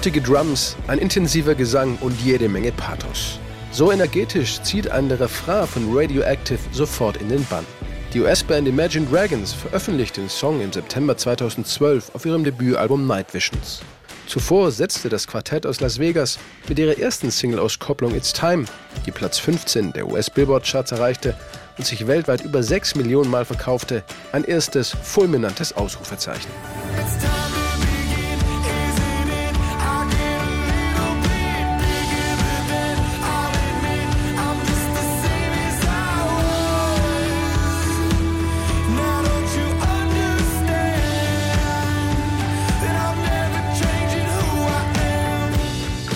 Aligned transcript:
Wuchtige 0.00 0.22
Drums, 0.22 0.76
ein 0.86 0.98
intensiver 0.98 1.54
Gesang 1.54 1.98
und 2.00 2.18
jede 2.22 2.48
Menge 2.48 2.72
Pathos. 2.72 3.38
So 3.70 3.92
energetisch 3.92 4.62
zieht 4.62 4.90
ein 4.90 5.10
Refrain 5.10 5.66
von 5.66 5.94
Radioactive 5.94 6.58
sofort 6.72 7.18
in 7.18 7.28
den 7.28 7.44
Bann. 7.50 7.66
Die 8.14 8.20
US-Band 8.20 8.66
Imagine 8.66 9.04
Dragons 9.04 9.52
veröffentlicht 9.52 10.16
den 10.16 10.30
Song 10.30 10.62
im 10.62 10.72
September 10.72 11.18
2012 11.18 12.14
auf 12.14 12.24
ihrem 12.24 12.44
Debütalbum 12.44 13.06
Night 13.06 13.34
Visions. 13.34 13.82
Zuvor 14.26 14.70
setzte 14.70 15.10
das 15.10 15.26
Quartett 15.26 15.66
aus 15.66 15.80
Las 15.80 15.98
Vegas 15.98 16.38
mit 16.66 16.78
ihrer 16.78 16.96
ersten 16.96 17.30
Single-Auskopplung 17.30 18.14
It's 18.14 18.32
Time, 18.32 18.64
die 19.04 19.12
Platz 19.12 19.38
15 19.38 19.92
der 19.92 20.08
US-Billboard-Charts 20.08 20.92
erreichte 20.92 21.36
und 21.76 21.84
sich 21.84 22.06
weltweit 22.06 22.40
über 22.40 22.62
6 22.62 22.94
Millionen 22.94 23.30
Mal 23.30 23.44
verkaufte, 23.44 24.02
ein 24.32 24.44
erstes 24.44 24.96
fulminantes 25.02 25.74
Ausrufezeichen. 25.74 26.48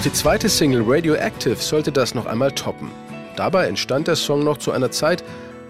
Die 0.04 0.12
zweite 0.12 0.50
Single 0.50 0.82
Radioactive 0.86 1.56
sollte 1.56 1.90
das 1.90 2.14
noch 2.14 2.26
einmal 2.26 2.52
toppen. 2.52 2.90
Dabei 3.36 3.68
entstand 3.68 4.06
der 4.06 4.16
Song 4.16 4.44
noch 4.44 4.58
zu 4.58 4.70
einer 4.70 4.90
Zeit, 4.90 5.24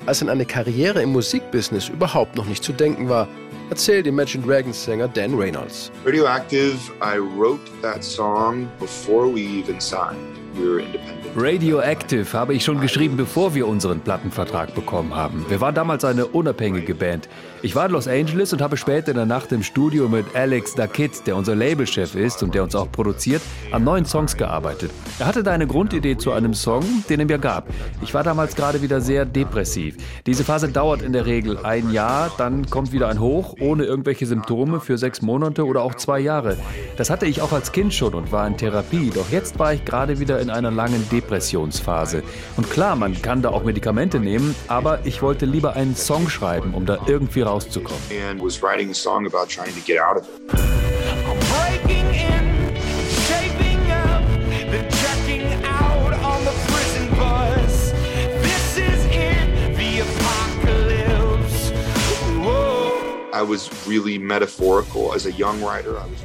als 0.06 0.22
an 0.22 0.28
eine 0.28 0.44
Karriere 0.44 1.00
im 1.02 1.12
Musikbusiness 1.12 1.88
überhaupt 1.88 2.34
noch 2.34 2.46
nicht 2.46 2.64
zu 2.64 2.72
denken 2.72 3.08
war, 3.08 3.28
erzählt 3.70 4.08
Imagine 4.08 4.44
Dragons 4.44 4.84
Sänger 4.84 5.06
Dan 5.06 5.34
Reynolds. 5.34 5.92
Radioactive, 6.04 6.76
I 7.00 7.18
wrote 7.18 7.60
that 7.80 8.02
song 8.02 8.68
before 8.80 9.32
we 9.32 9.40
even 9.40 9.80
signed. 9.80 10.18
Radioactive 11.36 12.32
habe 12.32 12.54
ich 12.54 12.64
schon 12.64 12.80
geschrieben, 12.80 13.16
bevor 13.16 13.54
wir 13.54 13.66
unseren 13.66 14.00
Plattenvertrag 14.00 14.74
bekommen 14.74 15.14
haben. 15.14 15.44
Wir 15.48 15.60
waren 15.60 15.74
damals 15.74 16.04
eine 16.04 16.26
unabhängige 16.26 16.94
Band. 16.94 17.28
Ich 17.64 17.74
war 17.74 17.86
in 17.86 17.92
Los 17.92 18.06
Angeles 18.06 18.52
und 18.52 18.60
habe 18.60 18.76
später 18.76 19.12
in 19.12 19.16
der 19.16 19.24
Nacht 19.24 19.50
im 19.50 19.62
Studio 19.62 20.06
mit 20.06 20.26
Alex 20.36 20.74
Dakit, 20.74 21.26
der 21.26 21.34
unser 21.34 21.54
Labelchef 21.54 22.14
ist 22.14 22.42
und 22.42 22.54
der 22.54 22.62
uns 22.62 22.74
auch 22.74 22.92
produziert, 22.92 23.40
an 23.72 23.84
neuen 23.84 24.04
Songs 24.04 24.36
gearbeitet. 24.36 24.90
Er 25.18 25.24
hatte 25.24 25.42
da 25.42 25.52
eine 25.52 25.66
Grundidee 25.66 26.18
zu 26.18 26.32
einem 26.32 26.52
Song, 26.52 26.84
den 27.08 27.20
er 27.20 27.26
mir 27.26 27.38
gab. 27.38 27.68
Ich 28.02 28.12
war 28.12 28.22
damals 28.22 28.54
gerade 28.54 28.82
wieder 28.82 29.00
sehr 29.00 29.24
depressiv. 29.24 29.96
Diese 30.26 30.44
Phase 30.44 30.68
dauert 30.68 31.00
in 31.00 31.14
der 31.14 31.24
Regel 31.24 31.56
ein 31.64 31.90
Jahr, 31.90 32.30
dann 32.36 32.66
kommt 32.66 32.92
wieder 32.92 33.08
ein 33.08 33.18
Hoch, 33.18 33.54
ohne 33.58 33.84
irgendwelche 33.84 34.26
Symptome 34.26 34.78
für 34.80 34.98
sechs 34.98 35.22
Monate 35.22 35.64
oder 35.64 35.82
auch 35.82 35.94
zwei 35.94 36.20
Jahre. 36.20 36.58
Das 36.98 37.08
hatte 37.08 37.24
ich 37.24 37.40
auch 37.40 37.52
als 37.52 37.72
Kind 37.72 37.94
schon 37.94 38.12
und 38.12 38.30
war 38.30 38.46
in 38.46 38.58
Therapie. 38.58 39.10
Doch 39.14 39.30
jetzt 39.30 39.58
war 39.58 39.72
ich 39.72 39.86
gerade 39.86 40.20
wieder 40.20 40.38
in 40.38 40.50
einer 40.50 40.70
langen 40.70 41.08
Depression. 41.10 41.24
Depressionsphase. 41.34 42.22
Und 42.56 42.70
klar, 42.70 42.96
man 42.96 43.20
kann 43.20 43.42
da 43.42 43.50
auch 43.50 43.64
Medikamente 43.64 44.20
nehmen, 44.20 44.54
aber 44.68 45.00
ich 45.04 45.22
wollte 45.22 45.46
lieber 45.46 45.74
einen 45.74 45.96
Song 45.96 46.28
schreiben, 46.28 46.74
um 46.74 46.86
da 46.86 46.98
irgendwie 47.06 47.42
And 48.10 48.40
was 48.40 48.62
writing 48.62 48.90
a 48.90 48.94
song 48.94 49.26
about 49.26 49.48
trying 49.48 49.74
to 49.74 49.80
get 49.80 49.98
out 49.98 50.16
of 50.16 50.28
it. 50.28 50.73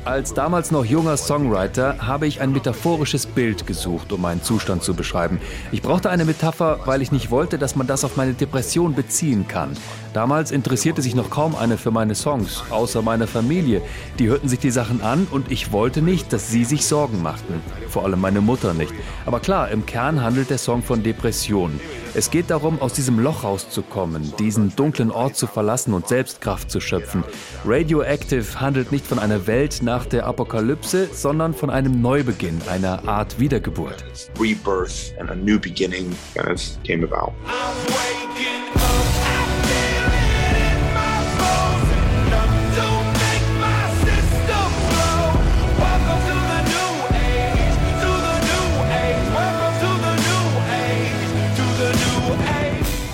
Als 0.05 0.33
damals 0.33 0.71
noch 0.71 0.85
junger 0.85 1.17
Songwriter 1.17 1.97
habe 1.99 2.27
ich 2.27 2.41
ein 2.41 2.51
metaphorisches 2.51 3.25
Bild 3.25 3.67
gesucht, 3.67 4.11
um 4.11 4.21
meinen 4.21 4.43
Zustand 4.43 4.83
zu 4.83 4.93
beschreiben. 4.93 5.39
Ich 5.71 5.81
brauchte 5.81 6.09
eine 6.09 6.25
Metapher, 6.25 6.79
weil 6.85 7.01
ich 7.01 7.11
nicht 7.11 7.31
wollte, 7.31 7.57
dass 7.57 7.75
man 7.75 7.87
das 7.87 8.03
auf 8.03 8.17
meine 8.17 8.33
Depression 8.33 8.95
beziehen 8.95 9.47
kann. 9.47 9.75
Damals 10.13 10.51
interessierte 10.51 11.01
sich 11.01 11.13
noch 11.13 11.29
kaum 11.29 11.55
eine 11.55 11.77
für 11.77 11.91
meine 11.91 12.15
Songs, 12.15 12.63
außer 12.71 13.01
meine 13.01 13.27
Familie. 13.27 13.81
Die 14.17 14.27
hörten 14.27 14.49
sich 14.49 14.59
die 14.59 14.71
Sachen 14.71 15.01
an 15.01 15.27
und 15.29 15.51
ich 15.51 15.71
wollte 15.71 16.01
nicht, 16.01 16.33
dass 16.33 16.49
sie 16.49 16.65
sich 16.65 16.85
Sorgen 16.85 17.21
machten. 17.21 17.61
Vor 17.89 18.05
allem 18.05 18.19
meine 18.19 18.41
Mutter 18.41 18.73
nicht. 18.73 18.93
Aber 19.25 19.39
klar, 19.39 19.69
im 19.69 19.85
Kern 19.85 20.23
handelt 20.23 20.49
der 20.49 20.57
Song 20.57 20.81
von 20.81 21.03
Depressionen. 21.03 21.79
Es 22.15 22.31
geht 22.31 22.49
darum, 22.49 22.81
aus 22.81 22.93
diesem 22.93 23.19
Loch 23.19 23.43
rauszukommen, 23.43 24.33
diesen 24.39 24.75
dunklen 24.75 25.11
Ort 25.11 25.35
zu 25.35 25.45
verlassen 25.45 25.93
und 25.93 26.07
Selbstkraft 26.07 26.71
zu 26.71 26.79
schöpfen. 26.79 27.23
Radioactive 27.65 28.59
handelt 28.59 28.91
nicht 28.91 29.05
von 29.05 29.19
einer 29.19 29.45
Welt 29.45 29.81
nach 29.83 30.05
der 30.05 30.25
Apokalypse, 30.25 31.07
sondern 31.13 31.53
von 31.53 31.69
einem 31.69 32.01
Neubeginn, 32.01 32.61
einer 32.67 33.07
Art 33.07 33.39
Wiedergeburt. 33.39 34.03
Rebirth 34.39 35.13
and 35.19 35.29
a 35.29 35.35
new 35.35 35.59
beginning 35.59 36.15
kind 36.33 36.49
of 36.49 36.61
came 36.83 37.03
about. 37.03 37.33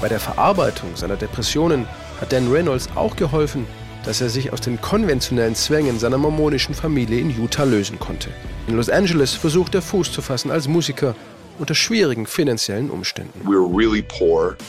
Bei 0.05 0.09
der 0.09 0.19
Verarbeitung 0.19 0.95
seiner 0.95 1.15
Depressionen 1.15 1.87
hat 2.21 2.31
Dan 2.31 2.51
Reynolds 2.51 2.89
auch 2.93 3.15
geholfen, 3.15 3.65
dass 4.03 4.21
er 4.21 4.29
sich 4.29 4.53
aus 4.53 4.61
den 4.61 4.79
konventionellen 4.79 5.55
Zwängen 5.55 5.97
seiner 5.97 6.19
mormonischen 6.19 6.75
Familie 6.75 7.19
in 7.19 7.35
Utah 7.35 7.63
lösen 7.63 7.97
konnte. 7.97 8.29
In 8.67 8.75
Los 8.75 8.87
Angeles 8.87 9.33
versucht 9.33 9.73
er 9.73 9.81
Fuß 9.81 10.11
zu 10.11 10.21
fassen 10.21 10.51
als 10.51 10.67
Musiker 10.67 11.15
unter 11.59 11.75
schwierigen 11.75 12.25
finanziellen 12.25 12.89
Umständen. 12.89 13.41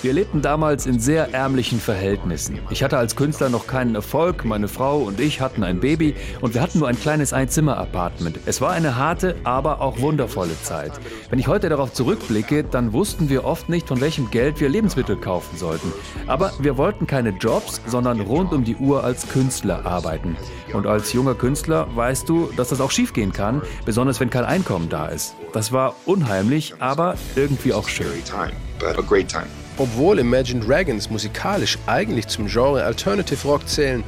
Wir 0.02 0.12
lebten 0.12 0.42
damals 0.42 0.86
in 0.86 1.00
sehr 1.00 1.34
ärmlichen 1.34 1.80
Verhältnissen. 1.80 2.58
Ich 2.70 2.82
hatte 2.82 2.98
als 2.98 3.16
Künstler 3.16 3.48
noch 3.48 3.66
keinen 3.66 3.94
Erfolg, 3.94 4.44
meine 4.44 4.68
Frau 4.68 4.98
und 4.98 5.20
ich 5.20 5.40
hatten 5.40 5.64
ein 5.64 5.80
Baby 5.80 6.14
und 6.40 6.54
wir 6.54 6.62
hatten 6.62 6.78
nur 6.78 6.88
ein 6.88 6.98
kleines 6.98 7.32
Einzimmer-Apartment. 7.32 8.40
Es 8.46 8.60
war 8.60 8.72
eine 8.72 8.96
harte, 8.96 9.36
aber 9.44 9.80
auch 9.80 10.00
wundervolle 10.00 10.60
Zeit. 10.62 10.92
Wenn 11.30 11.38
ich 11.38 11.48
heute 11.48 11.68
darauf 11.68 11.92
zurückblicke, 11.92 12.64
dann 12.64 12.92
wussten 12.92 13.28
wir 13.28 13.44
oft 13.44 13.68
nicht, 13.68 13.88
von 13.88 14.00
welchem 14.00 14.30
Geld 14.30 14.60
wir 14.60 14.68
Lebensmittel 14.68 15.16
kaufen 15.16 15.56
sollten. 15.56 15.92
Aber 16.26 16.52
wir 16.58 16.76
wollten 16.76 17.06
keine 17.06 17.30
Jobs, 17.30 17.80
sondern 17.86 18.20
rund 18.20 18.52
um 18.52 18.64
die 18.64 18.76
Uhr 18.76 19.04
als 19.04 19.28
Künstler 19.28 19.84
arbeiten. 19.84 20.36
Und 20.72 20.86
als 20.86 21.12
junger 21.12 21.34
Künstler 21.34 21.88
weißt 21.94 22.28
du, 22.28 22.50
dass 22.56 22.68
das 22.68 22.80
auch 22.80 22.90
schiefgehen 22.90 23.32
kann, 23.32 23.62
besonders 23.84 24.20
wenn 24.20 24.30
kein 24.30 24.44
Einkommen 24.44 24.88
da 24.88 25.06
ist. 25.06 25.34
Das 25.52 25.72
war 25.72 25.94
unheimlich, 26.04 26.74
aber 26.78 27.16
irgendwie 27.34 27.72
auch 27.72 27.88
schön. 27.88 28.06
Obwohl 29.78 30.18
Imagine 30.18 30.64
Dragons 30.64 31.10
musikalisch 31.10 31.78
eigentlich 31.86 32.28
zum 32.28 32.46
Genre 32.46 32.82
Alternative 32.82 33.46
Rock 33.46 33.68
zählen, 33.68 34.02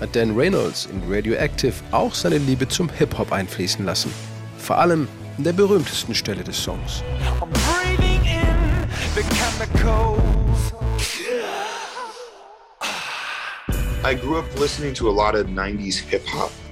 hat 0.00 0.14
Dan 0.14 0.36
Reynolds 0.36 0.86
in 0.86 1.02
Radioactive 1.10 1.74
auch 1.92 2.14
seine 2.14 2.38
Liebe 2.38 2.68
zum 2.68 2.88
Hip-Hop 2.90 3.32
einfließen 3.32 3.84
lassen. 3.84 4.12
Vor 4.58 4.78
allem 4.78 5.08
an 5.38 5.44
der 5.44 5.52
berühmtesten 5.52 6.14
Stelle 6.14 6.44
des 6.44 6.62
Songs. 6.62 7.02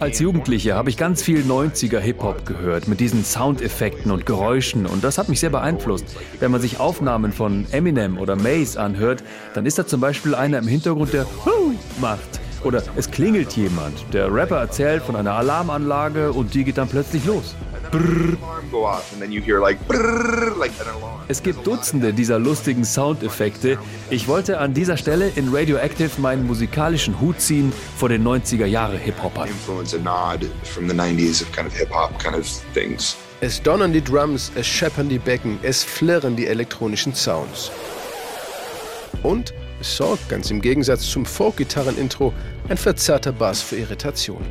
Als 0.00 0.19
Jugendlicher 0.19 0.75
habe 0.75 0.91
ich 0.91 0.98
ganz 0.98 1.22
viel 1.22 1.41
90er 1.41 1.98
Hip-Hop 1.98 2.44
gehört, 2.44 2.88
mit 2.88 3.00
diesen 3.00 3.25
Soundeffekten 3.25 4.12
und 4.12 4.26
Geräuschen 4.26 4.84
und 4.84 5.02
das 5.02 5.17
hat 5.17 5.31
mich 5.31 5.40
sehr 5.40 5.49
beeinflusst. 5.49 6.05
Wenn 6.40 6.50
man 6.50 6.61
sich 6.61 6.79
Aufnahmen 6.79 7.32
von 7.32 7.67
Eminem 7.73 8.19
oder 8.19 8.37
Mace 8.37 8.76
anhört, 8.76 9.25
dann 9.55 9.64
ist 9.64 9.79
da 9.79 9.87
zum 9.87 10.02
Beispiel 10.02 10.34
einer 10.34 10.58
im 10.58 10.69
Hintergrund, 10.69 11.14
der 11.14 11.26
macht. 12.02 12.42
Oder 12.64 12.82
es 12.97 13.11
klingelt 13.11 13.53
jemand. 13.55 14.05
Der 14.12 14.32
Rapper 14.32 14.59
erzählt 14.59 15.03
von 15.03 15.17
einer 15.17 15.32
Alarmanlage 15.32 16.32
und 16.32 16.55
die 16.55 16.64
geht 16.64 16.79
dann 16.79 16.88
plötzlich 16.88 17.25
los. 17.25 17.55
Es 21.29 21.43
gibt 21.43 21.67
Dutzende 21.67 22.12
dieser 22.12 22.38
lustigen 22.38 22.85
Soundeffekte. 22.85 23.79
Ich 24.09 24.29
wollte 24.29 24.59
an 24.59 24.73
dieser 24.73 24.97
Stelle 24.97 25.31
in 25.35 25.55
Radioactive 25.55 26.20
meinen 26.20 26.47
musikalischen 26.47 27.20
Hut 27.20 27.41
ziehen 27.41 27.73
vor 27.97 28.09
den 28.09 28.26
90er 28.26 28.67
Jahre 28.67 28.97
Hip-Hopern. 28.97 29.49
Es 33.41 33.62
donnern 33.62 33.93
die 33.93 34.05
Drums, 34.05 34.53
es 34.55 34.67
scheppern 34.67 35.08
die 35.08 35.19
Becken, 35.19 35.58
es 35.62 35.82
flirren 35.82 36.37
die 36.37 36.47
elektronischen 36.47 37.15
Sounds. 37.15 37.73
Und 39.23 39.53
sorgt, 39.87 40.29
ganz 40.29 40.50
im 40.50 40.61
Gegensatz 40.61 41.11
zum 41.11 41.25
Folk-Gitarren-Intro, 41.25 42.32
ein 42.69 42.76
verzerrter 42.76 43.32
Bass 43.32 43.62
für 43.62 43.76
Irritation. 43.76 44.44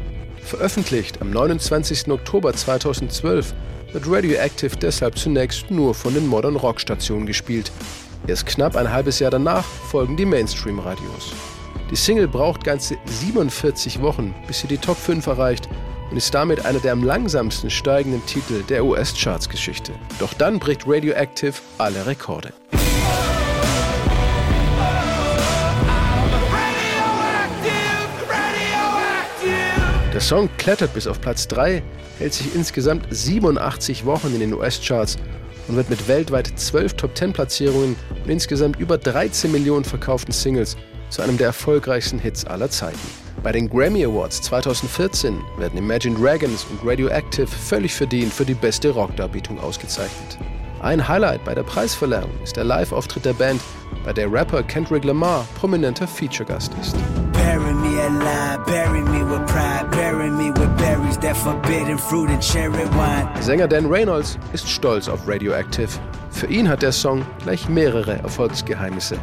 Veröffentlicht 0.44 1.22
am 1.22 1.31
29. 1.31 2.10
Oktober 2.10 2.54
2012 2.54 3.54
wird 3.94 4.07
Radioactive 4.07 4.75
deshalb 4.75 5.18
zunächst 5.18 5.69
nur 5.69 5.94
von 5.94 6.13
den 6.13 6.28
Modern 6.28 6.56
Rock 6.56 6.80
Stationen 6.80 7.25
gespielt. 7.25 7.72
Erst 8.28 8.45
knapp 8.45 8.75
ein 8.75 8.92
halbes 8.92 9.19
Jahr 9.19 9.31
danach 9.31 9.63
folgen 9.63 10.18
die 10.18 10.25
Mainstream-Radios. 10.25 11.33
Die 11.89 11.95
Single 11.95 12.28
braucht 12.28 12.63
ganze 12.63 12.98
47 13.06 14.01
Wochen, 14.01 14.33
bis 14.48 14.62
sie 14.62 14.68
die 14.68 14.78
Top 14.78 14.98
5 14.98 15.28
erreicht 15.28 15.68
und 16.10 16.18
ist 16.18 16.33
damit 16.33 16.66
einer 16.66 16.80
der 16.80 16.94
am 16.94 17.04
langsamsten 17.04 17.69
steigenden 17.69 18.25
Titel 18.25 18.63
der 18.63 18.86
US-Charts-Geschichte. 18.86 19.94
Doch 20.19 20.33
dann 20.33 20.60
bricht 20.60 20.83
Radioactive 20.86 21.56
alle 21.78 22.06
Rekorde. 22.06 22.54
Der 30.13 30.19
Song 30.19 30.50
klettert 30.58 30.94
bis 30.94 31.08
auf 31.08 31.22
Platz 31.22 31.48
3, 31.48 31.81
hält 32.19 32.34
sich 32.34 32.54
insgesamt 32.54 33.08
87 33.10 34.06
Wochen 34.06 34.34
in 34.34 34.42
den 34.42 34.54
US-Charts 34.54 35.18
und 35.69 35.78
wird 35.78 35.90
mit 35.90 36.06
weltweit 36.10 36.52
12 36.54 36.96
Top-10-Platzierungen 36.96 37.96
und 38.10 38.30
insgesamt 38.30 38.78
über 38.78 38.98
13 38.98 39.54
Millionen 39.54 39.86
verkauften 39.86 40.34
Singles 40.34 40.75
zu 41.10 41.22
einem 41.22 41.38
der 41.38 41.48
erfolgreichsten 41.48 42.19
Hits 42.19 42.44
aller 42.44 42.69
Zeiten. 42.69 43.00
Bei 43.42 43.54
den 43.54 43.69
Grammy 43.69 44.04
Awards 44.04 44.42
2014 44.42 45.40
werden 45.58 45.78
Imagine 45.78 46.19
Dragons 46.19 46.66
und 46.69 46.86
Radioactive 46.86 47.48
völlig 47.48 47.94
verdient 47.94 48.34
für 48.34 48.46
die 48.46 48.54
beste 48.54 48.90
Rockdarbietung 48.90 49.60
ausgezeichnet. 49.62 50.38
Ein 50.81 51.07
Highlight 51.07 51.46
bei 51.46 51.56
der 51.56 51.64
Preisverleihung 51.64 52.31
ist 52.44 52.57
der 52.57 52.66
Live-Auftritt 52.66 53.24
der 53.24 53.34
Band, 53.34 53.62
bei 54.04 54.12
der 54.12 54.30
Rapper 54.31 54.62
Kendrick 54.64 55.06
Lamar 55.06 55.48
prominenter 55.56 56.07
Feature-Gast 56.07 56.74
ist. 56.81 56.96
Bury 57.31 57.91
Sänger 63.39 63.68
Dan 63.68 63.86
Reynolds 63.86 64.38
ist 64.53 64.69
stolz 64.69 65.07
auf 65.07 65.27
Radioactive 65.27 65.89
für 66.31 66.48
ihn 66.48 66.69
hat 66.69 66.81
der 66.81 66.92
Song 66.92 67.24
gleich 67.44 67.69
mehrere 67.69 68.13
Erfolgsgeheimnisse. 68.13 69.18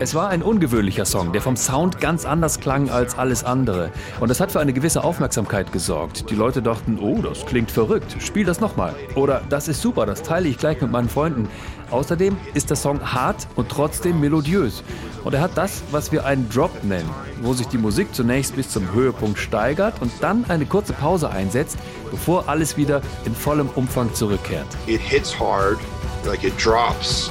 Es 0.00 0.14
war 0.14 0.28
ein 0.28 0.42
ungewöhnlicher 0.42 1.04
Song, 1.04 1.32
der 1.32 1.42
vom 1.42 1.56
Sound 1.56 2.00
ganz 2.00 2.24
anders 2.24 2.60
klang 2.60 2.88
als 2.88 3.18
alles 3.18 3.44
andere. 3.44 3.90
Und 4.20 4.28
das 4.30 4.40
hat 4.40 4.52
für 4.52 4.60
eine 4.60 4.72
gewisse 4.72 5.04
Aufmerksamkeit 5.04 5.72
gesorgt. 5.72 6.30
Die 6.30 6.34
Leute 6.34 6.62
dachten, 6.62 6.98
oh, 6.98 7.20
das 7.20 7.44
klingt 7.44 7.70
verrückt, 7.70 8.16
spiel 8.20 8.46
das 8.46 8.60
nochmal. 8.60 8.94
Oder 9.16 9.42
das 9.50 9.68
ist 9.68 9.82
super, 9.82 10.06
das 10.06 10.22
teile 10.22 10.48
ich 10.48 10.56
gleich 10.58 10.80
mit 10.80 10.90
meinen 10.90 11.08
Freunden. 11.08 11.48
Außerdem 11.90 12.36
ist 12.54 12.70
der 12.70 12.76
Song 12.76 13.00
hart 13.00 13.46
und 13.56 13.68
trotzdem 13.68 14.20
melodiös. 14.20 14.82
Und 15.24 15.34
er 15.34 15.40
hat 15.40 15.56
das, 15.56 15.82
was 15.90 16.12
wir 16.12 16.24
einen 16.24 16.48
Drop 16.48 16.84
nennen, 16.84 17.08
wo 17.42 17.52
sich 17.52 17.66
die 17.66 17.78
Musik 17.78 18.14
zunächst 18.14 18.56
bis 18.56 18.70
zum 18.70 18.92
Höhepunkt 18.92 19.38
steigert 19.38 20.00
und 20.00 20.12
dann 20.20 20.44
eine 20.48 20.66
kurze 20.66 20.92
Pause 20.92 21.30
einsetzt, 21.30 21.78
bevor 22.10 22.48
alles 22.48 22.76
wieder 22.76 23.00
in 23.24 23.34
vollem 23.34 23.68
Umfang 23.74 24.12
zurückkehrt. 24.14 24.66
It 24.86 25.00
hits 25.00 25.38
hard, 25.38 25.78
like 26.26 26.44
it 26.44 26.56
drops. 26.56 27.30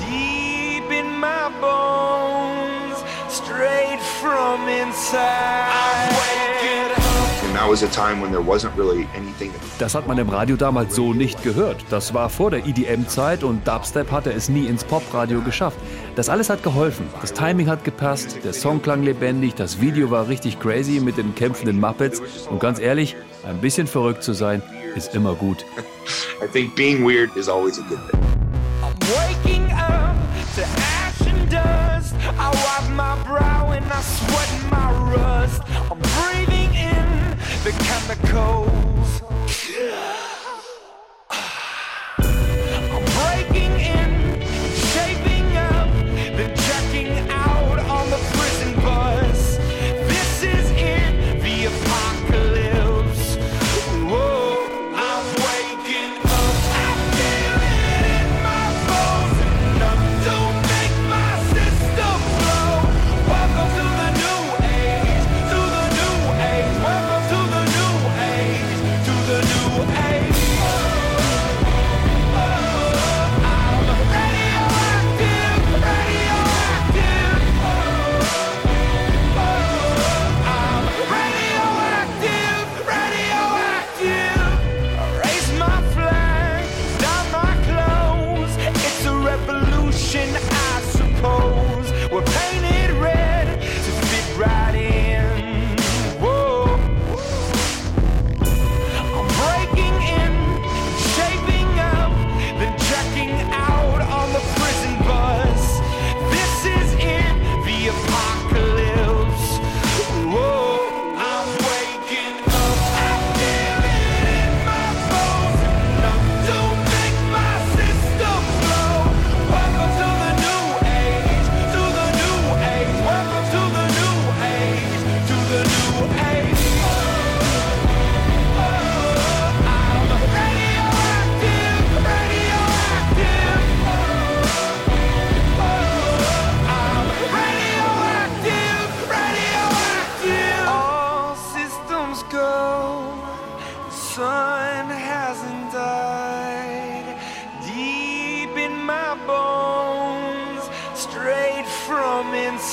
Deep 0.00 0.90
in 0.90 1.18
my 1.18 1.50
bones, 1.60 3.02
straight 3.28 4.00
from 4.20 4.68
inside. 4.68 5.74
Das 9.78 9.94
hat 9.94 10.06
man 10.06 10.18
im 10.18 10.28
Radio 10.28 10.56
damals 10.56 10.94
so 10.94 11.14
nicht 11.14 11.42
gehört. 11.42 11.76
Das 11.88 12.12
war 12.12 12.28
vor 12.28 12.50
der 12.50 12.66
EDM-Zeit 12.66 13.44
und 13.44 13.66
Dubstep 13.66 14.10
hatte 14.10 14.32
es 14.32 14.48
nie 14.48 14.66
ins 14.66 14.84
Popradio 14.84 15.40
geschafft. 15.40 15.78
Das 16.16 16.28
alles 16.28 16.50
hat 16.50 16.62
geholfen. 16.62 17.06
Das 17.20 17.32
Timing 17.32 17.68
hat 17.68 17.84
gepasst, 17.84 18.38
der 18.44 18.52
Song 18.52 18.82
klang 18.82 19.02
lebendig, 19.02 19.54
das 19.54 19.80
Video 19.80 20.10
war 20.10 20.28
richtig 20.28 20.58
crazy 20.58 21.00
mit 21.00 21.16
den 21.16 21.34
kämpfenden 21.34 21.80
Muppets. 21.80 22.20
Und 22.50 22.60
ganz 22.60 22.80
ehrlich, 22.80 23.16
ein 23.46 23.58
bisschen 23.58 23.86
verrückt 23.86 24.24
zu 24.24 24.32
sein, 24.32 24.62
ist 24.96 25.14
immer 25.14 25.34
gut. 25.34 25.64
I 26.42 26.46
think 26.46 26.74
being 26.74 27.04
weird 27.04 27.36
is 27.36 27.48
always 27.48 27.78
a 27.78 27.82
good 27.82 28.00
thing. 28.10 28.20
I'm 28.82 28.94
waking 29.16 29.70
up 29.72 30.16
to 30.56 30.64
ash 30.64 31.20
and 31.26 31.50
dust. 31.50 32.14
I 32.38 32.50
wipe 32.50 32.90
my 32.90 33.16
brow 33.24 33.72
and 33.72 33.84
I 33.84 34.00
sweat 34.02 34.53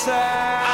from 0.04 0.10
inside. 0.10 0.71